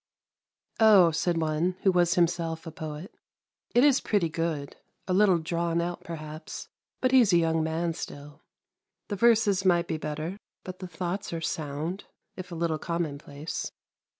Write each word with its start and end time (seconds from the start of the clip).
'Oh,' 0.79 1.11
said 1.11 1.37
one, 1.37 1.75
who 1.83 1.91
was 1.91 2.15
himself 2.15 2.65
a 2.65 2.71
poet, 2.71 3.13
'it 3.75 3.83
is 3.83 4.01
pretty 4.01 4.29
good, 4.29 4.75
a 5.07 5.13
little 5.13 5.37
drawn 5.37 5.79
out 5.79 6.03
perhaps, 6.03 6.67
but 7.01 7.11
he 7.11 7.21
is 7.21 7.31
a 7.33 7.37
young 7.37 7.63
man 7.63 7.93
still. 7.93 8.41
The 9.09 9.15
verses 9.15 9.63
might 9.63 9.85
be 9.87 9.97
better, 9.97 10.39
but 10.63 10.79
the 10.79 10.87
thoughts 10.87 11.31
are 11.33 11.39
sound, 11.39 12.05
if 12.35 12.51
a 12.51 12.55
little 12.55 12.79
commonplace. 12.79 13.71